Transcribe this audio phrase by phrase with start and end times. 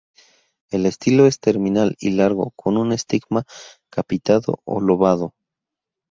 [0.71, 3.43] El estilo es terminal y largo, con un estigma
[3.91, 5.35] capitado o lobado.